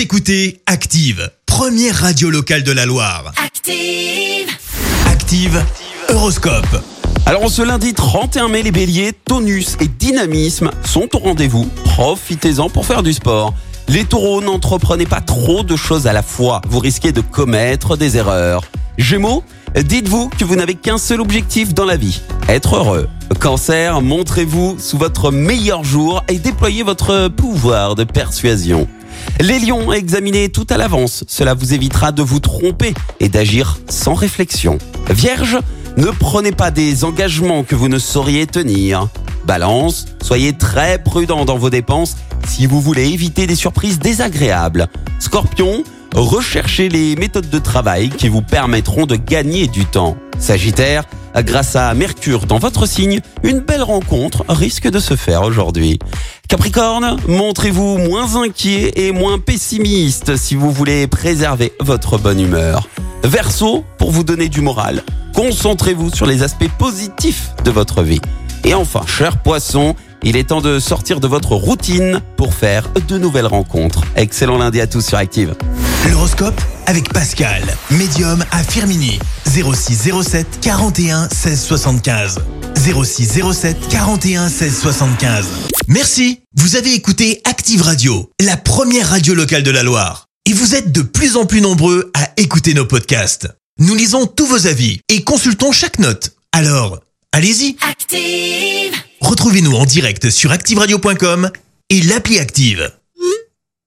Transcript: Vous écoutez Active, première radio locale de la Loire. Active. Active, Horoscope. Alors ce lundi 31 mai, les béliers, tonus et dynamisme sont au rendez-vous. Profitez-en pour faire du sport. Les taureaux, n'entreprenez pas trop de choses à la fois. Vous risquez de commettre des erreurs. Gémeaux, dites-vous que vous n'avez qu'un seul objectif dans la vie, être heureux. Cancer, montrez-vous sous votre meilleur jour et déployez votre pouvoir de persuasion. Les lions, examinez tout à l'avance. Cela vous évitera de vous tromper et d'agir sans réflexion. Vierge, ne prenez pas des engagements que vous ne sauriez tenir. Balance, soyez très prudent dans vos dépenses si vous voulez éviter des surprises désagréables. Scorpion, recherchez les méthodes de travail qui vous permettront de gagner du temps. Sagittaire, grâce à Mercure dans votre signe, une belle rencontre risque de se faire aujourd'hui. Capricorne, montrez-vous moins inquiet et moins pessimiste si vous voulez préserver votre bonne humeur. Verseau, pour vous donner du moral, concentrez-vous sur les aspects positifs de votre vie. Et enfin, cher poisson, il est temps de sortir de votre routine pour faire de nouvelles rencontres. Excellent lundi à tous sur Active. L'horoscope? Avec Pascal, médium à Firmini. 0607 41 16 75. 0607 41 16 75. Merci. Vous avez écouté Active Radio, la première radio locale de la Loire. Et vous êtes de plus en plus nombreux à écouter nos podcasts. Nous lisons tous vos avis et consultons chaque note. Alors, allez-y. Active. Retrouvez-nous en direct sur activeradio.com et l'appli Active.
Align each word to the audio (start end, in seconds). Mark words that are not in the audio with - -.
Vous 0.00 0.04
écoutez 0.04 0.62
Active, 0.64 1.30
première 1.44 1.94
radio 1.94 2.30
locale 2.30 2.62
de 2.62 2.72
la 2.72 2.86
Loire. 2.86 3.34
Active. 3.36 4.48
Active, 5.06 5.62
Horoscope. 6.08 6.82
Alors 7.26 7.50
ce 7.50 7.60
lundi 7.60 7.92
31 7.92 8.48
mai, 8.48 8.62
les 8.62 8.70
béliers, 8.70 9.12
tonus 9.12 9.76
et 9.78 9.88
dynamisme 9.88 10.70
sont 10.86 11.14
au 11.14 11.18
rendez-vous. 11.18 11.66
Profitez-en 11.84 12.70
pour 12.70 12.86
faire 12.86 13.02
du 13.02 13.12
sport. 13.12 13.52
Les 13.88 14.06
taureaux, 14.06 14.40
n'entreprenez 14.40 15.04
pas 15.04 15.20
trop 15.20 15.64
de 15.64 15.76
choses 15.76 16.06
à 16.06 16.14
la 16.14 16.22
fois. 16.22 16.62
Vous 16.70 16.78
risquez 16.78 17.12
de 17.12 17.20
commettre 17.20 17.98
des 17.98 18.16
erreurs. 18.16 18.62
Gémeaux, 18.96 19.44
dites-vous 19.76 20.30
que 20.30 20.46
vous 20.46 20.56
n'avez 20.56 20.76
qu'un 20.76 20.96
seul 20.96 21.20
objectif 21.20 21.74
dans 21.74 21.84
la 21.84 21.98
vie, 21.98 22.22
être 22.48 22.76
heureux. 22.76 23.06
Cancer, 23.38 24.00
montrez-vous 24.00 24.78
sous 24.78 24.96
votre 24.96 25.30
meilleur 25.30 25.84
jour 25.84 26.24
et 26.28 26.38
déployez 26.38 26.84
votre 26.84 27.28
pouvoir 27.28 27.96
de 27.96 28.04
persuasion. 28.04 28.88
Les 29.40 29.58
lions, 29.58 29.92
examinez 29.92 30.48
tout 30.50 30.66
à 30.70 30.76
l'avance. 30.76 31.24
Cela 31.26 31.54
vous 31.54 31.72
évitera 31.72 32.12
de 32.12 32.22
vous 32.22 32.40
tromper 32.40 32.94
et 33.20 33.28
d'agir 33.28 33.78
sans 33.88 34.14
réflexion. 34.14 34.78
Vierge, 35.10 35.58
ne 35.96 36.06
prenez 36.06 36.52
pas 36.52 36.70
des 36.70 37.04
engagements 37.04 37.64
que 37.64 37.74
vous 37.74 37.88
ne 37.88 37.98
sauriez 37.98 38.46
tenir. 38.46 39.08
Balance, 39.46 40.06
soyez 40.22 40.52
très 40.52 41.02
prudent 41.02 41.44
dans 41.44 41.58
vos 41.58 41.70
dépenses 41.70 42.16
si 42.46 42.66
vous 42.66 42.80
voulez 42.80 43.08
éviter 43.08 43.46
des 43.46 43.54
surprises 43.54 43.98
désagréables. 43.98 44.88
Scorpion, 45.18 45.84
recherchez 46.14 46.88
les 46.88 47.16
méthodes 47.16 47.50
de 47.50 47.58
travail 47.58 48.10
qui 48.10 48.28
vous 48.28 48.42
permettront 48.42 49.06
de 49.06 49.16
gagner 49.16 49.66
du 49.66 49.84
temps. 49.84 50.16
Sagittaire, 50.38 51.04
grâce 51.36 51.76
à 51.76 51.92
Mercure 51.94 52.46
dans 52.46 52.58
votre 52.58 52.86
signe, 52.86 53.20
une 53.42 53.60
belle 53.60 53.82
rencontre 53.82 54.44
risque 54.48 54.88
de 54.88 54.98
se 54.98 55.16
faire 55.16 55.42
aujourd'hui. 55.42 55.98
Capricorne, 56.48 57.16
montrez-vous 57.28 57.98
moins 57.98 58.36
inquiet 58.42 58.92
et 58.96 59.12
moins 59.12 59.38
pessimiste 59.38 60.36
si 60.36 60.56
vous 60.56 60.70
voulez 60.72 61.06
préserver 61.06 61.72
votre 61.80 62.18
bonne 62.18 62.40
humeur. 62.40 62.88
Verseau, 63.22 63.84
pour 63.98 64.10
vous 64.10 64.24
donner 64.24 64.48
du 64.48 64.60
moral, 64.60 65.02
concentrez-vous 65.34 66.12
sur 66.12 66.26
les 66.26 66.42
aspects 66.42 66.70
positifs 66.78 67.50
de 67.64 67.70
votre 67.70 68.02
vie. 68.02 68.20
Et 68.64 68.74
enfin, 68.74 69.02
cher 69.06 69.42
poisson, 69.42 69.94
il 70.22 70.36
est 70.36 70.48
temps 70.48 70.60
de 70.60 70.78
sortir 70.78 71.20
de 71.20 71.28
votre 71.28 71.52
routine 71.52 72.20
pour 72.36 72.54
faire 72.54 72.90
de 73.08 73.18
nouvelles 73.18 73.46
rencontres. 73.46 74.02
Excellent 74.16 74.58
lundi 74.58 74.80
à 74.80 74.86
tous 74.86 75.06
sur 75.06 75.18
Active. 75.18 75.54
L'horoscope? 76.10 76.60
Avec 76.90 77.12
Pascal, 77.12 77.62
médium 77.92 78.44
à 78.50 78.64
Firmini. 78.64 79.20
0607 79.46 80.58
41 80.60 81.28
16 81.28 81.62
75. 81.62 82.40
0607 82.76 83.76
41 83.88 84.48
16 84.48 84.80
75. 84.80 85.46
Merci. 85.86 86.40
Vous 86.56 86.74
avez 86.74 86.92
écouté 86.92 87.42
Active 87.44 87.82
Radio, 87.82 88.28
la 88.40 88.56
première 88.56 89.08
radio 89.08 89.34
locale 89.34 89.62
de 89.62 89.70
la 89.70 89.84
Loire. 89.84 90.26
Et 90.46 90.52
vous 90.52 90.74
êtes 90.74 90.90
de 90.90 91.02
plus 91.02 91.36
en 91.36 91.46
plus 91.46 91.60
nombreux 91.60 92.10
à 92.12 92.28
écouter 92.36 92.74
nos 92.74 92.86
podcasts. 92.86 93.46
Nous 93.78 93.94
lisons 93.94 94.26
tous 94.26 94.46
vos 94.46 94.66
avis 94.66 94.98
et 95.08 95.22
consultons 95.22 95.70
chaque 95.70 96.00
note. 96.00 96.32
Alors, 96.50 96.98
allez-y. 97.30 97.76
Active. 97.88 98.94
Retrouvez-nous 99.20 99.76
en 99.76 99.86
direct 99.86 100.30
sur 100.30 100.50
activeradio.com 100.50 101.52
et 101.90 102.02
l'appli 102.02 102.40
Active. 102.40 102.90